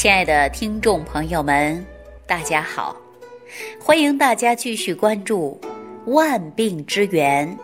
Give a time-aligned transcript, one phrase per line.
[0.00, 1.84] 亲爱的听众朋友们，
[2.26, 2.96] 大家好！
[3.78, 5.60] 欢迎大家继续关注
[6.10, 7.54] 《万病之源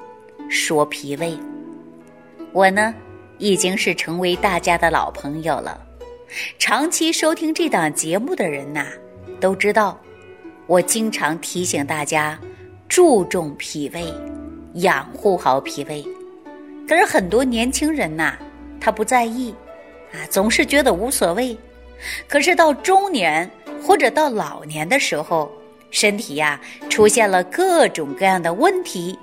[0.51, 1.30] 说脾胃》。
[2.53, 2.95] 我呢，
[3.38, 5.82] 已经是成为大家的老朋友了。
[6.59, 8.84] 长期收听这档节目的人呐，
[9.41, 9.98] 都知道
[10.66, 12.39] 我经常提醒大家
[12.87, 14.12] 注重脾胃，
[14.75, 16.05] 养护好脾胃。
[16.87, 18.37] 可是很多年轻人呐，
[18.79, 19.55] 他不在意
[20.12, 21.57] 啊，总是觉得无所谓。
[22.29, 23.50] 可是到中年
[23.82, 25.50] 或者到老年的时候，
[25.91, 26.61] 身体呀
[26.91, 29.18] 出现了各种各样的问题，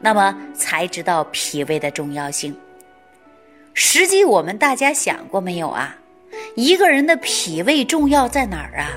[0.00, 2.56] 那么才知道脾胃的重要性。
[3.74, 5.96] 实际我们大家想过没有啊？
[6.54, 8.92] 一个人的脾胃重要在哪儿啊？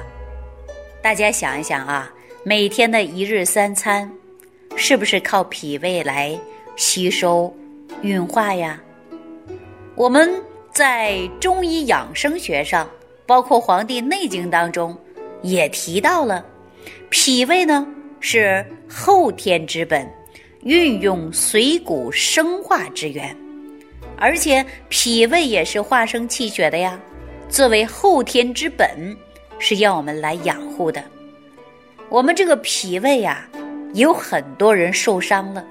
[1.01, 2.11] 大家想一想啊，
[2.43, 4.09] 每天的一日三餐，
[4.75, 6.37] 是不是靠脾胃来
[6.75, 7.53] 吸收、
[8.01, 8.81] 运化呀？
[9.95, 10.44] 我们。
[10.75, 12.85] 在中医养生学上，
[13.25, 14.93] 包括《黄帝内经》当中，
[15.41, 16.45] 也提到了
[17.09, 17.87] 脾胃呢
[18.19, 20.05] 是后天之本，
[20.63, 23.33] 运用水谷生化之源，
[24.17, 26.99] 而且脾胃也是化生气血的呀。
[27.47, 29.15] 作为后天之本，
[29.57, 31.01] 是要我们来养护的。
[32.09, 33.47] 我们这个脾胃呀，
[33.93, 35.65] 有很多人受伤了，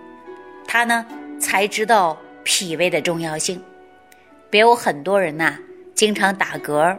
[0.67, 1.05] 他呢
[1.39, 3.63] 才知道脾胃的重要性。
[4.55, 5.59] 别有很多人呐，
[5.97, 6.97] 经常打嗝啊，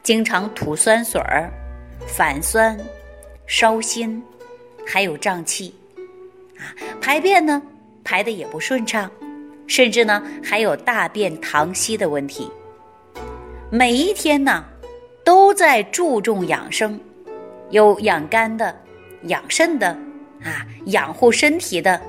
[0.00, 1.50] 经常吐酸水儿，
[2.06, 2.78] 反酸、
[3.48, 4.22] 烧心，
[4.86, 5.74] 还有胀气，
[6.56, 7.60] 啊，排便呢
[8.04, 9.10] 排的也不顺畅，
[9.66, 12.48] 甚至呢还有大便溏稀的问题。
[13.68, 14.64] 每一天呢，
[15.24, 16.96] 都在注重养生，
[17.70, 18.72] 有养肝的、
[19.22, 19.88] 养肾的
[20.44, 22.00] 啊，养护身体的，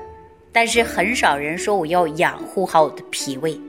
[0.52, 3.60] 但是很少人说我要养护好我的脾胃。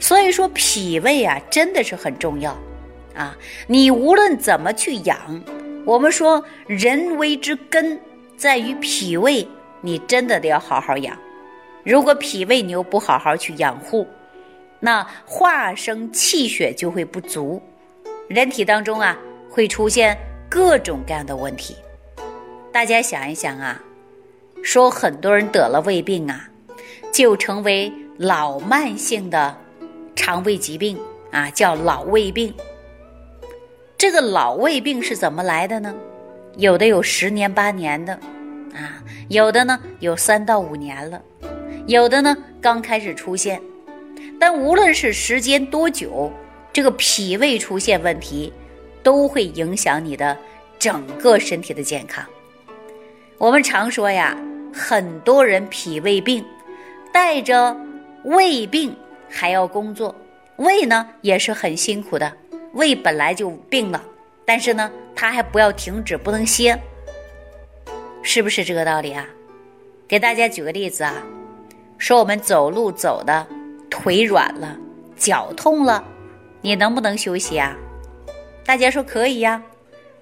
[0.00, 2.56] 所以说脾胃啊，真的是很重要，
[3.14, 5.44] 啊，你无论怎么去养，
[5.84, 8.00] 我们说人为之根
[8.36, 9.46] 在于脾胃，
[9.82, 11.16] 你真的得要好好养。
[11.84, 14.06] 如果脾胃你又不好好去养护，
[14.80, 17.62] 那化生气血就会不足，
[18.26, 19.16] 人体当中啊
[19.50, 20.16] 会出现
[20.48, 21.76] 各种各样的问题。
[22.72, 23.80] 大家想一想啊，
[24.62, 26.48] 说很多人得了胃病啊，
[27.12, 29.56] 就成为老慢性的。
[30.20, 30.98] 肠胃疾病
[31.30, 32.52] 啊，叫老胃病。
[33.96, 35.94] 这个老胃病是怎么来的呢？
[36.58, 38.12] 有的有十年八年的，
[38.74, 41.22] 啊，有的呢有三到五年了，
[41.86, 43.62] 有的呢刚开始出现。
[44.38, 46.30] 但无论是时间多久，
[46.70, 48.52] 这个脾胃出现问题，
[49.02, 50.36] 都会影响你的
[50.78, 52.22] 整个身体的健康。
[53.38, 54.36] 我们常说呀，
[54.70, 56.44] 很多人脾胃病，
[57.10, 57.74] 带着
[58.24, 58.94] 胃病。
[59.30, 60.14] 还要工作，
[60.56, 62.30] 胃呢也是很辛苦的。
[62.74, 64.02] 胃本来就病了，
[64.44, 66.78] 但是呢，它还不要停止，不能歇，
[68.22, 69.26] 是不是这个道理啊？
[70.06, 71.14] 给大家举个例子啊，
[71.98, 73.46] 说我们走路走的
[73.88, 74.76] 腿软了，
[75.16, 76.04] 脚痛了，
[76.60, 77.76] 你能不能休息啊？
[78.64, 79.62] 大家说可以呀，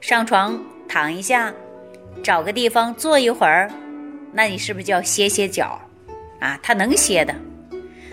[0.01, 0.59] 上床
[0.89, 1.53] 躺一下，
[2.23, 3.71] 找个地方坐一会儿，
[4.33, 5.79] 那你是不是就要歇歇脚？
[6.41, 7.35] 啊，他能歇的。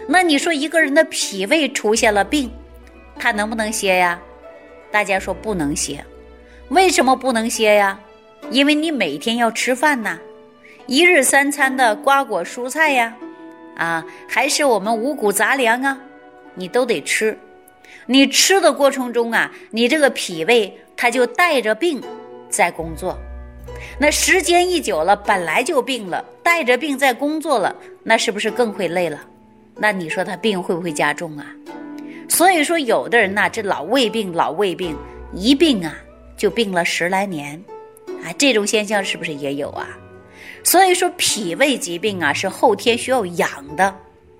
[0.07, 2.51] 那你说一个人的脾胃出现了病，
[3.17, 4.19] 他能不能歇呀？
[4.91, 6.05] 大家说不能歇，
[6.69, 7.99] 为什么不能歇呀？
[8.51, 10.19] 因为你每天要吃饭呐，
[10.85, 13.15] 一日三餐的瓜果蔬菜呀，
[13.75, 15.99] 啊，还是我们五谷杂粮啊，
[16.53, 17.37] 你都得吃。
[18.05, 22.01] 你吃的过程中啊，你这个脾胃它就带着病
[22.49, 23.17] 在工作，
[23.99, 29.19] 那时间一久了，本来就病了，带着病在工作了，那是不是更会累了？
[29.77, 31.45] 那你说他病会不会加重啊？
[32.27, 34.95] 所以说，有的人呐，这老胃病，老胃病
[35.33, 35.95] 一病啊，
[36.35, 37.63] 就病了十来年，
[38.23, 39.87] 啊，这种现象是不是也有啊？
[40.63, 43.85] 所以说，脾胃疾病啊，是后天需要养的，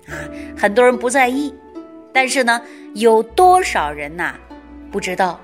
[0.06, 0.12] 啊，
[0.58, 1.54] 很多人不在意，
[2.12, 2.60] 但是呢，
[2.94, 4.34] 有多少人呐
[4.90, 5.38] 不知道，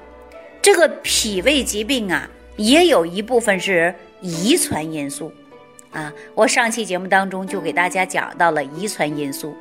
[0.61, 5.33] 这个脾胃疾病啊，也有一部分是遗传因素，
[5.93, 9.55] 啊，我上期节目当中就给大家讲到了遗传因素。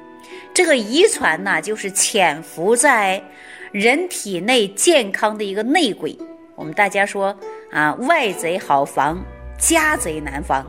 [0.54, 3.24] 这个遗传呢，就是潜伏在
[3.72, 6.18] 人体内健康的一个内鬼。
[6.56, 7.36] 我们大家说
[7.72, 9.24] 啊，外贼好防，
[9.58, 10.66] 家贼难防。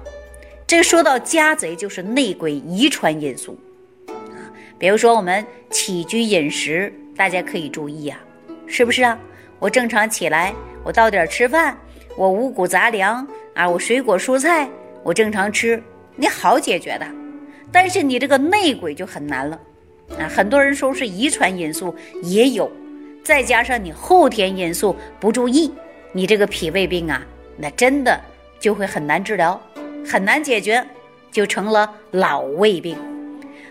[0.67, 3.59] 这说到家贼，就是内鬼遗传因素
[4.07, 4.15] 啊。
[4.79, 8.19] 比如说我们起居饮食，大家可以注意啊，
[8.67, 9.19] 是不是啊？
[9.59, 11.77] 我正常起来，我到点吃饭，
[12.17, 14.69] 我五谷杂粮啊，我水果蔬菜，
[15.03, 15.83] 我正常吃，
[16.17, 17.22] 你好解决的。
[17.73, 19.59] 但是你这个内鬼就很难了。
[20.19, 22.71] 啊，很多人说是遗传因素也有，
[23.25, 25.73] 再加上你后天因素不注意，
[26.13, 27.23] 你这个脾胃病啊，
[27.57, 28.21] 那真的
[28.61, 29.59] 就会很难治疗，
[30.07, 30.85] 很难解决，
[31.31, 32.97] 就成了老胃病。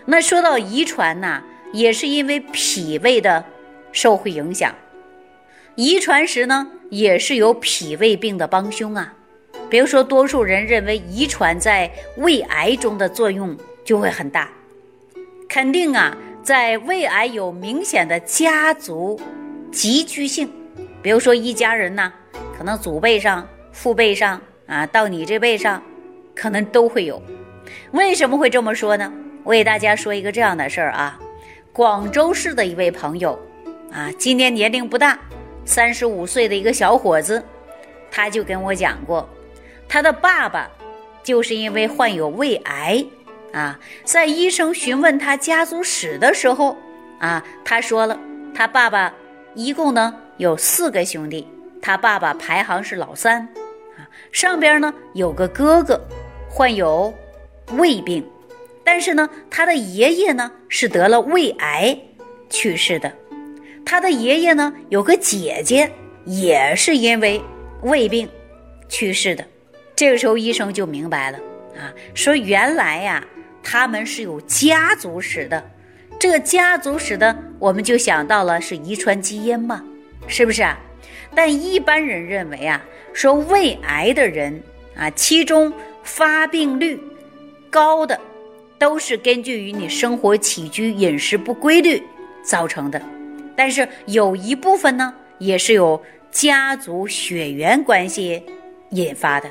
[0.04, 1.40] 那说到遗传呐，
[1.72, 3.44] 也是因为脾胃的
[3.92, 4.74] 受会影响，
[5.76, 9.14] 遗传时呢，也是有脾胃病的帮凶啊。
[9.70, 14.50] 比如说，多数人认为遗传在胃癌中的作用就会很大，
[15.48, 19.20] 肯定啊，在胃癌有明显的家族
[19.70, 20.50] 集聚性。
[21.02, 22.12] 比如说，一家人呢，
[22.56, 25.82] 可能祖辈上、父辈上啊，到你这辈上，
[26.34, 27.20] 可能都会有。
[27.90, 29.12] 为什么会这么说呢？
[29.42, 31.18] 我给大家说一个这样的事儿啊，
[31.72, 33.36] 广州市的一位朋友
[33.90, 35.18] 啊，今年年龄不大，
[35.64, 37.42] 三十五岁的一个小伙子，
[38.10, 39.28] 他就跟我讲过。
[39.88, 40.70] 他的爸爸
[41.24, 43.04] 就是因为患有胃癌
[43.52, 46.76] 啊，在医生询问他家族史的时候
[47.18, 48.18] 啊，他说了，
[48.54, 49.12] 他爸爸
[49.54, 51.46] 一共呢有四个兄弟，
[51.80, 53.42] 他爸爸排行是老三
[53.98, 56.00] 啊，上边呢有个哥哥
[56.48, 57.12] 患有
[57.76, 58.26] 胃病，
[58.82, 61.96] 但是呢他的爷爷呢是得了胃癌
[62.48, 63.12] 去世的，
[63.84, 65.90] 他的爷爷呢有个姐姐
[66.24, 67.40] 也是因为
[67.82, 68.28] 胃病
[68.88, 69.44] 去世的。
[69.94, 71.38] 这个时候，医生就明白了
[71.76, 73.24] 啊，说原来呀，
[73.62, 75.62] 他们是有家族史的。
[76.18, 79.82] 这个家族史的，我们就想到了是遗传基因嘛，
[80.26, 80.78] 是不是啊？
[81.34, 82.80] 但一般人认为啊，
[83.12, 84.62] 说胃癌的人
[84.94, 85.72] 啊，其中
[86.04, 87.00] 发病率
[87.70, 88.20] 高的，
[88.78, 92.00] 都是根据于你生活起居、饮食不规律
[92.44, 93.00] 造成的。
[93.56, 96.00] 但是有一部分呢，也是有
[96.30, 98.42] 家族血缘关系
[98.90, 99.48] 引发的。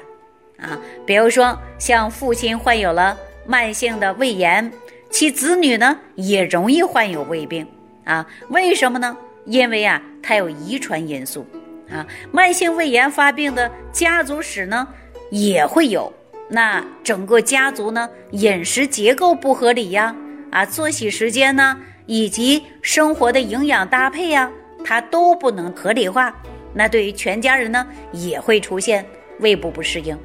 [0.57, 4.71] 啊，比如说像父亲患有了慢性的胃炎，
[5.09, 7.67] 其子女呢也容易患有胃病
[8.05, 8.25] 啊？
[8.49, 9.17] 为什么呢？
[9.45, 11.45] 因为啊，它有遗传因素
[11.89, 12.05] 啊。
[12.31, 14.87] 慢性胃炎发病的家族史呢
[15.29, 16.11] 也会有。
[16.47, 20.15] 那整个家族呢饮食结构不合理呀，
[20.51, 24.51] 啊，作息时间呢以及生活的营养搭配呀，
[24.83, 26.35] 它都不能合理化。
[26.73, 29.05] 那对于全家人呢也会出现
[29.39, 30.17] 胃部不适应。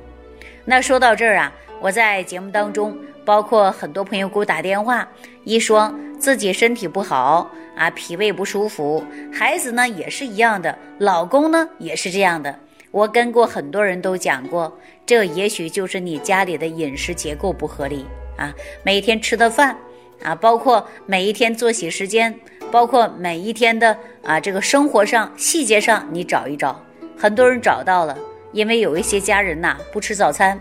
[0.64, 5.06] 那说到这儿啊，我在节目当中，包括很多朋友给我打电话，
[5.44, 12.58] 一说自己身体不好啊，脾胃不舒服，孩子呢也是一样的，老公呢也是这样的。
[12.90, 18.06] 我跟过很多人都讲过，这也许就是你家里的饮食结构不合理
[18.38, 18.52] 啊，
[18.82, 19.76] 每天吃的饭
[20.23, 22.34] 啊，包括每一天作息时间，
[22.73, 26.82] 包括每一天的啊这个生活上细节上，你找一找，
[27.19, 28.17] 很多人找到了。
[28.52, 30.58] 因为有一些家人呐不吃早餐，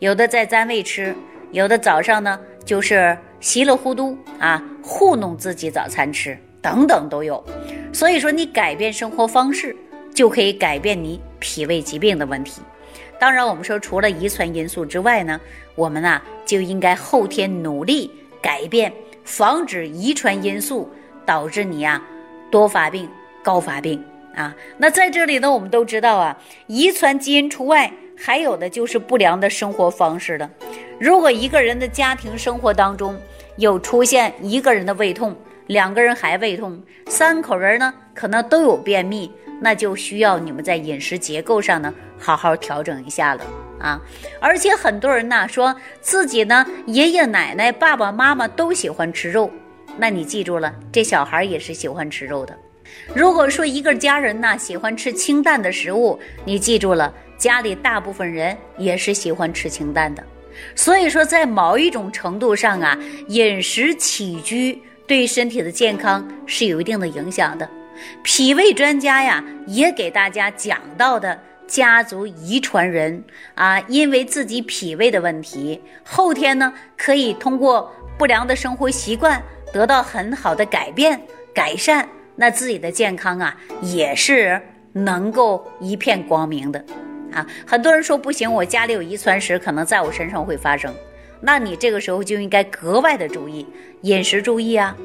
[0.00, 1.14] 有的在单位吃，
[1.52, 7.44] 有的早上呢就是稀里糊涂啊糊弄自己早餐吃，等等都有。
[7.92, 9.76] 所以说你改变生活方式，
[10.14, 12.62] 就可以改变你脾胃疾病的问题。
[13.18, 15.38] 当然，我们说除了遗传因素之外呢，
[15.74, 18.10] 我们呢就应该后天努力
[18.40, 18.90] 改变，
[19.22, 20.88] 防止遗传因素
[21.26, 22.02] 导致你呀
[22.50, 23.06] 多发病、
[23.42, 24.02] 高发病。
[24.34, 26.38] 啊，那在这里呢，我们都知道啊，
[26.68, 27.92] 遗传基因除外，
[28.22, 30.50] 还有的就是不良的生活方式了。
[30.98, 33.18] 如果一个人的家庭生活当中
[33.56, 35.34] 有出现一个人的胃痛，
[35.68, 43.42] 两个人还胃痛，三口人呢可能都有便秘，那就需要你们在饮食结构上呢好好调整一下了
[43.78, 43.98] 啊。
[44.38, 49.50] 而且很多人呢说自己呢爷爷奶奶、爸爸妈妈都喜欢吃肉，
[49.96, 52.54] 那你记住了，这小孩也是喜欢吃肉的。
[53.14, 60.22] 如果说一个家人呢喜欢吃清淡的食物，你记住了，家里大部分人也是喜欢吃清淡的。
[60.76, 62.96] 所以说，在某一种程度上啊，
[63.28, 67.66] 饮食起居对身体的健康是有一定的影响的。
[68.22, 79.42] 脾胃专家呀也给大家讲到的家族遗传人啊，因为自己脾胃的问题，后天呢可以通过不良的生活习惯
[79.72, 81.18] 得到很好的改变
[81.54, 82.06] 改善。
[82.36, 84.60] 那自己的健康啊，也是
[84.92, 86.84] 能够一片光明的，
[87.32, 90.94] 啊，很多人说不行，我家里有遗传史，可能在我身上会发生，
[91.40, 93.66] 那你这个时候就应该格外的注意
[94.02, 94.96] 饮食，注意啊，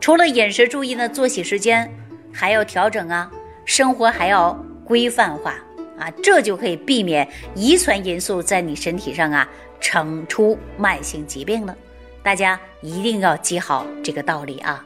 [0.00, 1.90] 除了饮食注意呢，作息时间
[2.32, 3.30] 还要调整啊，
[3.64, 4.52] 生活还要
[4.84, 5.54] 规范化
[5.98, 9.48] 啊，这就可以避免遗传因素在你身体上啊，
[9.80, 11.76] 成出慢性疾病了。
[12.22, 14.84] 大家一定要记好这个道理啊。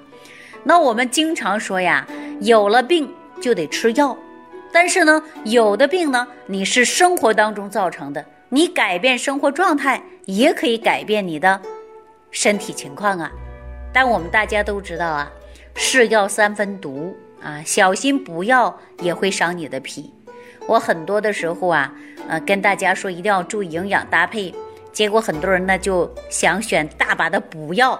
[0.64, 2.06] 那我们经常说呀，
[2.40, 3.08] 有了病
[3.40, 4.16] 就得吃药，
[4.72, 11.60] 但是呢，有的病呢，你是生活当中造成的，你改变生活状态也可以改变你的
[12.30, 13.30] 身体情况啊。
[13.92, 15.32] 但我们大家都知道啊，
[15.74, 20.12] 是药三分毒啊，小心补药也会伤你的脾。
[20.66, 21.94] 我很多的时候啊，
[22.28, 24.52] 呃，跟大家说一定要注意营养搭配，
[24.92, 27.98] 结果很多人呢就想选大把的补药，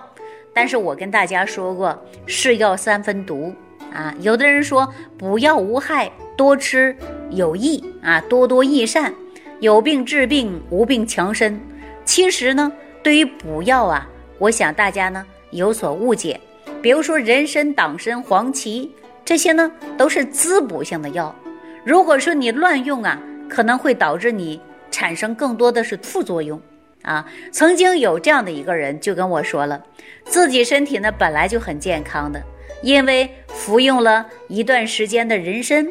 [0.52, 1.96] 但是我跟大家说过，
[2.26, 3.54] 是药三分毒
[3.94, 4.12] 啊。
[4.20, 6.94] 有的人说补药无害，多吃
[7.30, 9.12] 有益啊，多多益善，
[9.60, 11.60] 有病治病，无病强身。
[12.04, 12.70] 其实呢，
[13.02, 16.38] 对于补药啊，我想大家呢有所误解，
[16.82, 18.90] 比如说人参、党参、黄芪
[19.24, 21.34] 这些呢，都是滋补性的药。
[21.84, 26.60] 如果说你乱用啊，可能会导致你产生更多的是副作用
[27.02, 27.26] 啊。
[27.50, 29.82] 曾经有这样的一个人就跟我说了，
[30.24, 32.42] 自己身体呢本来就很健康的，
[32.82, 35.86] 因为服用了一段时间的人参，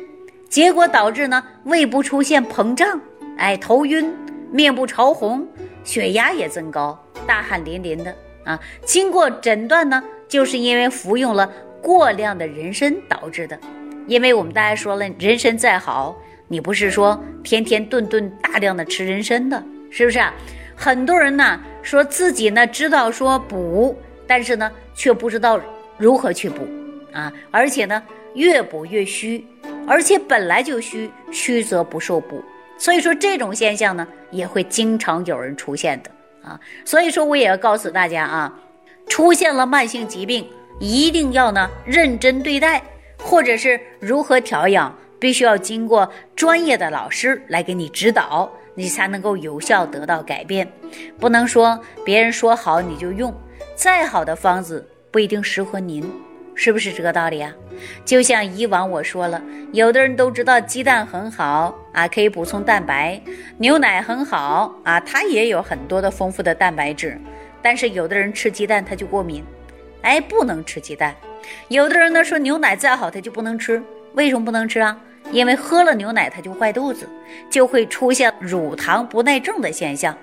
[0.50, 3.00] 结果导致呢胃部出现膨胀，
[3.38, 4.14] 哎，头晕，
[4.52, 5.46] 面部潮红，
[5.84, 6.98] 血压也增高，
[7.28, 8.60] 大汗淋淋的啊。
[8.86, 13.60] 经过诊断呢，就是因为服用了过量的人参导致的。
[14.08, 16.16] 因为我们大家说了，人参再好，
[16.48, 20.34] 你不是说天天顿顿大量的吃人参的，是不是啊？
[20.76, 23.98] 很多人呢说自己呢知道说补，
[24.28, 25.60] 但是呢却不知道
[25.98, 26.68] 如何去补
[27.12, 28.02] 啊，而且呢
[28.36, 29.46] 越补越虚，
[29.88, 32.44] 而且本来就虚，虚则不受补，
[32.78, 36.12] 所以说这种现象呢也会经常有人出现的
[36.44, 36.60] 啊。
[36.84, 38.60] 所以说我也要告诉大家啊，
[39.08, 40.48] 出现了慢性疾病，
[40.80, 42.82] 一定要呢认真对待。
[43.18, 50.70] 或者是如何调养，必须要经过专业的老师来给你指导，你才能够有效得到改变。
[51.18, 53.34] 不能说别人说好你就用，
[53.74, 56.08] 再好的方子不一定适合您，
[56.56, 57.54] 是不是这个道理啊？
[58.06, 59.42] 就像以往我说了，
[59.74, 63.20] 有的人都知道鸡蛋很好啊，可以补充蛋白；
[63.58, 67.20] 牛奶很好啊，它也有很多的丰富的蛋白质。
[67.62, 69.44] 但是有的人吃鸡蛋他就过敏，
[70.02, 71.14] 哎，不能吃鸡蛋。
[71.68, 73.84] 有的人呢说牛奶再好他就不能吃，
[74.14, 74.98] 为什么不能吃啊？
[75.32, 77.10] 因为喝了牛奶他就坏肚子，
[77.50, 80.16] 就会出现乳糖不耐症的现象。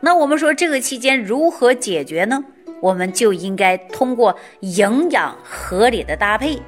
[0.00, 2.42] 那我们说这个期间如何解决呢？
[2.80, 6.60] 我们就应该通过营养合理的搭配。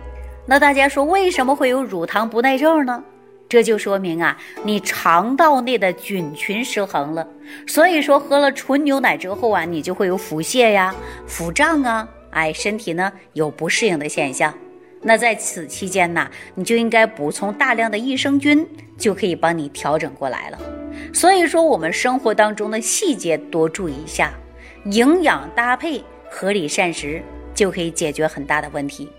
[0.46, 3.02] 那大家说为什么会有乳糖不耐症呢？
[3.48, 7.26] 这就说明啊，你肠道内的菌群失衡了。
[7.66, 10.94] 所以说喝了纯牛奶之后啊，你就会有腹泻呀、
[11.26, 12.08] 腹胀啊。
[12.30, 14.54] 哎，身体呢有不适应的现象，
[15.02, 18.64] 那在此期间呢，你就应该补充大量的益生菌，
[18.96, 20.58] 就可以帮你调整过来了。
[21.12, 24.32] 所以说，我们生活当中的细节多注意一下，
[24.84, 27.22] 营养搭配、合理膳食，
[27.54, 29.10] 就可以解决很大的问题。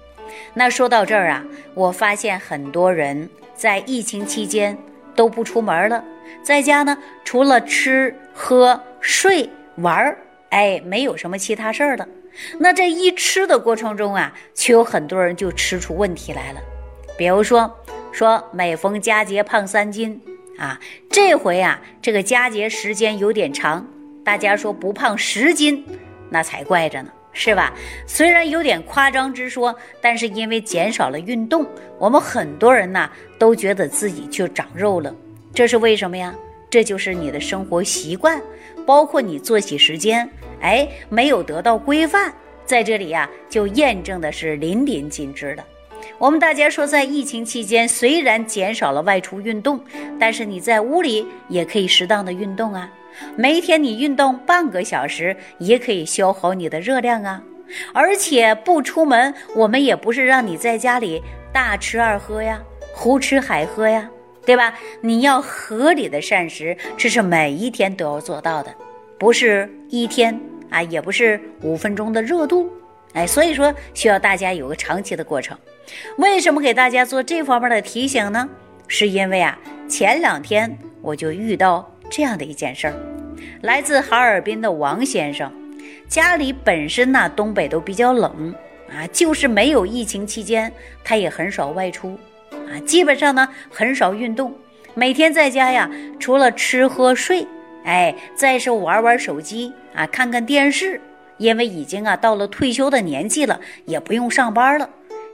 [0.54, 4.78] 那说到这儿啊，我发现很多人在疫情期间
[5.16, 6.04] 都不出门了，
[6.42, 10.18] 在家呢，除了吃喝睡玩儿，
[10.50, 12.08] 哎，没有什么其他事儿了。
[12.60, 16.62] 那这一吃的过程中啊，却有很多人就吃出问题来了。
[17.18, 17.78] 比如说，
[18.12, 20.20] 说每逢佳节胖三斤
[20.58, 23.86] 啊，这回啊，这个佳节时间有点长，
[24.24, 25.84] 大家说不胖十斤，
[26.30, 27.74] 那才怪着呢，是吧？
[28.06, 31.66] 虽然有点夸张之说，但是因为减少了运动，
[31.98, 33.10] 我们很多人呢
[33.40, 35.16] 都觉得自己就长肉了，
[35.54, 36.34] 这是为什么呀？
[36.70, 38.42] 这就是你的生活习惯，
[38.86, 40.30] 包括你作息时间。
[40.62, 42.32] 哎，没有得到规范，
[42.66, 45.64] 在这里呀，就验证的是淋漓尽致的。
[46.18, 49.84] 我们大家说，在疫情期间，虽然减少了外出运动，
[50.20, 52.90] 但是你在屋里也可以适当的运动啊。
[53.36, 57.44] 每天你运动半个小时，也可以消耗你的热量啊。
[57.94, 61.22] 而且不出门，我们也不是让你在家里
[61.54, 62.62] 大吃二喝呀，
[62.94, 64.10] 胡吃海喝呀，
[64.46, 64.74] 对吧？
[65.02, 68.74] 你要合理的膳食，这是每一天都要做到的，
[69.18, 70.40] 不是一天。
[70.70, 72.72] 啊，也不是五分钟的热度，
[73.12, 75.58] 哎，所以说需要大家有个长期的过程。
[76.18, 78.48] 为什么给大家做这方面的提醒呢？
[78.88, 82.94] 是因为啊，前两天我就遇到这样的一件事儿，
[83.62, 85.52] 来自哈尔滨的王先生，
[86.10, 88.54] 家里本身呢东北都比较冷
[88.90, 90.72] 啊，就是没有疫情期间，
[91.06, 92.20] 他也很少外出
[92.52, 94.54] 啊，基本上呢很少运动，
[94.94, 95.90] 每天在家呀，
[96.20, 97.48] 除了吃喝睡。
[97.84, 101.02] 哎，再是玩玩手机啊，看看电视，
[101.38, 104.88] 因为已经啊到了退休的年纪了，也不用上班了，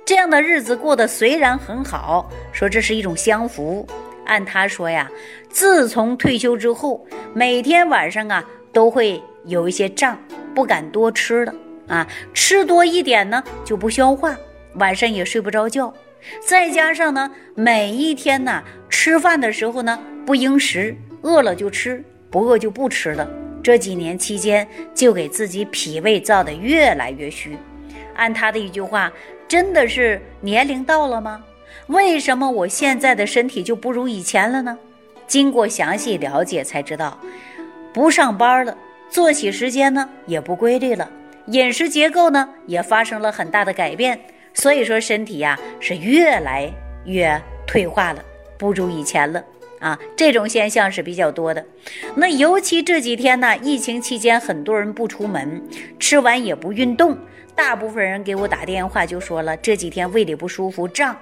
[0.05, 3.85] 这样的日子过得虽然很好，说这是一种享福。
[4.27, 5.09] 按他说呀，
[5.49, 10.17] 自从退休之后，每天晚上啊都会有一些胀，
[10.53, 11.55] 不敢多吃了
[11.87, 14.37] 啊，吃多一点呢就不消化，
[14.75, 15.93] 晚上也睡不着觉。
[16.45, 22.03] 再加上呢，每一天呢吃饭的时候呢不应食，饿了就吃。
[22.29, 23.25] 不饿就不吃了。
[23.63, 27.57] 这几年期间，就给自己脾胃造得越来越虚。
[28.15, 29.09] 按他的一句话，
[29.47, 31.41] 真的是年龄到了吗？
[31.85, 34.77] 为什么我现在的身体就不如以前了呢？
[35.27, 37.17] 经过详细了解才知道，
[37.93, 38.77] 不上班了，
[39.09, 41.09] 作息时间呢也不规律了，
[41.47, 44.19] 饮食结构呢也发生了很大的改变，
[44.53, 46.71] 所以说身体呀是越来
[47.05, 48.23] 越退化了，
[48.57, 49.43] 不如以前了。
[49.79, 51.63] 啊，这种现象是比较多的。
[52.15, 55.61] 那尤其这几天呢，疫情期间，很多人不出门，
[55.99, 57.15] 吃完也不运动。
[57.53, 61.15] 大部分人给我打电话就说了，这几天胃里不舒服，胀。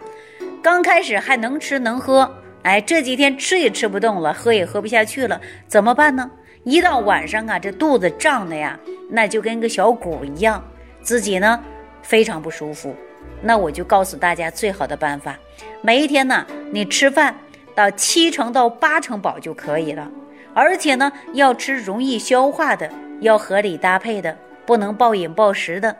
[0.65, 2.27] 刚开始还能吃能喝，
[2.63, 6.31] 哎，这几天吃也吃不动了，喝也喝不下去了，怎么办呢？
[6.63, 8.79] 一到晚上啊，这肚子胀的呀，
[9.11, 10.63] 那就跟个小鼓一样，
[11.03, 11.63] 自己呢
[12.01, 12.95] 非常不舒服。
[13.43, 15.37] 那我就告诉大家最好的办法，
[15.83, 17.35] 每一天呢，你吃饭。
[17.75, 20.09] 到七成到八成饱就可以了，
[20.53, 25.95] 而且呢，要吃容易消化的，要合理搭配的，不能暴饮暴食的。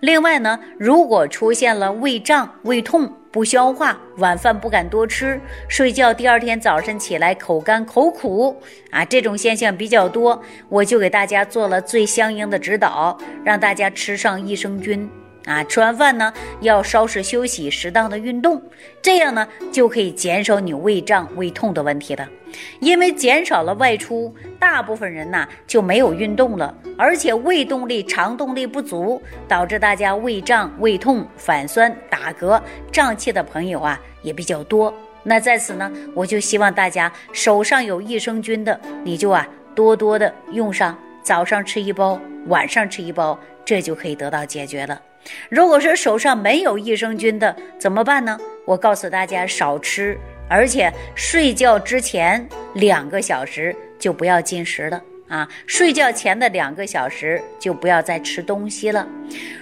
[0.00, 8.60] 另外呢，如果出现了胃胀、胃痛、不消化，晚饭不敢多吃，睡觉第二天早晨起来口干口苦
[8.90, 15.08] 啊，这种现象比较多，我就给大家做了最相应的指导，让大家吃上益生菌。
[15.44, 18.62] 啊，吃完饭呢要稍事休息，适当的运动，
[19.00, 22.28] 这样呢就可以减少你胃胀、胃痛的问题了。
[22.80, 32.60] 因为减少了外出，大部分人呐就没有运动了，而且胃动力、肠动力不足，导致大家胃胀、胃痛、反酸、打嗝、
[32.92, 34.92] 胀气的朋友啊也比较多。
[35.24, 45.00] 那在此呢，我就希望大家手上有益生菌的，你就啊多多的用上，早上吃一包，晚上吃一包，这就可以得到解决了。
[45.48, 48.38] 如果说手上没有益生菌的怎么办呢？
[48.64, 55.48] 我告诉大家少吃，而且睡觉之前两个小时就不要进食了啊！
[55.66, 59.06] 睡觉前的两个小时就不要再吃东西了。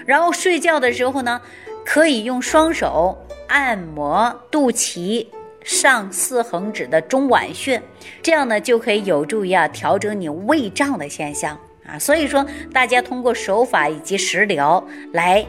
[0.06, 1.40] 然后睡觉的时候呢，
[1.84, 3.16] 可以用双手
[3.48, 5.26] 按摩肚脐
[5.62, 7.80] 上四横指的中脘穴，
[8.23, 11.58] 这样呢就可以有助于啊调整你胃胀的现象。
[11.86, 15.45] 啊，所以说大家通过手法以及食疗来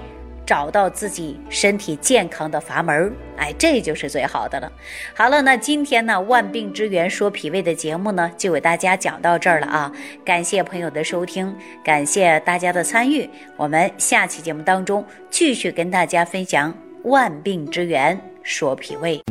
[0.45, 4.71] 找到自己身体健康的阀门，哎，这就是最好的了。
[5.13, 9.91] 好了，那今天呢，万病之源说脾胃的节目呢，就给大家讲到这儿了啊。
[10.25, 13.29] 感谢朋友的收听，感谢大家的参与。
[13.55, 19.21] 我们下期节目当中继续跟大家分享万病之源说脾胃。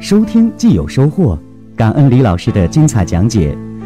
[0.00, 1.38] 收听既有收获，
[1.76, 3.54] 感恩李老师的精彩讲解。